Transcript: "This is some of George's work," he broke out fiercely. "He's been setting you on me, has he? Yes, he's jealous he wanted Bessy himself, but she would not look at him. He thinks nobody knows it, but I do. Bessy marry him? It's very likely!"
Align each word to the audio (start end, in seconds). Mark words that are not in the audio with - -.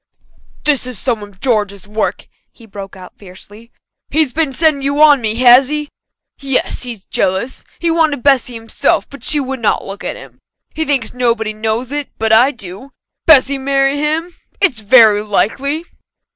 "This 0.65 0.87
is 0.87 0.97
some 0.97 1.21
of 1.21 1.39
George's 1.39 1.87
work," 1.87 2.27
he 2.51 2.65
broke 2.65 2.95
out 2.95 3.19
fiercely. 3.19 3.71
"He's 4.09 4.33
been 4.33 4.51
setting 4.51 4.81
you 4.81 4.99
on 4.99 5.21
me, 5.21 5.35
has 5.35 5.69
he? 5.69 5.89
Yes, 6.39 6.81
he's 6.81 7.05
jealous 7.05 7.63
he 7.77 7.91
wanted 7.91 8.23
Bessy 8.23 8.55
himself, 8.55 9.07
but 9.07 9.23
she 9.23 9.39
would 9.39 9.59
not 9.59 9.85
look 9.85 10.03
at 10.03 10.15
him. 10.15 10.39
He 10.73 10.85
thinks 10.85 11.13
nobody 11.13 11.53
knows 11.53 11.91
it, 11.91 12.09
but 12.17 12.33
I 12.33 12.49
do. 12.49 12.89
Bessy 13.27 13.59
marry 13.59 13.97
him? 13.97 14.33
It's 14.59 14.79
very 14.81 15.21
likely!" 15.21 15.85